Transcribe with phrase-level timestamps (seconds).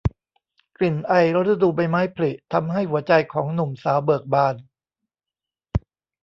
[0.77, 1.13] กลิ่นไอ
[1.49, 4.55] ฤดูใบไม้ผลิทำให้หัวใจของหนุ่มสาวเบิกบาน